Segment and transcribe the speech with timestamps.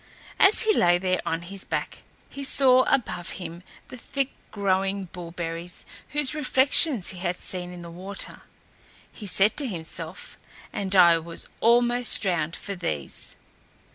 [0.39, 5.85] As he lay there on his back, he saw above him the thick growing bullberries
[6.09, 8.41] whose reflections he had seen in the water.
[9.11, 10.39] He said to himself,
[10.73, 13.35] "And I was almost drowned for these."